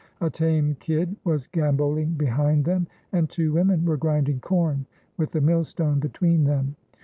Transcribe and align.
A 0.19 0.31
tame 0.31 0.75
kid 0.79 1.15
was 1.23 1.45
gambolling 1.45 2.17
behind 2.17 2.65
them, 2.65 2.87
and 3.11 3.29
two 3.29 3.53
women 3.53 3.85
were 3.85 3.97
grinding 3.97 4.39
corn, 4.39 4.87
with 5.15 5.29
the 5.31 5.41
millstone 5.41 5.99
between 5.99 6.43
them. 6.45 6.75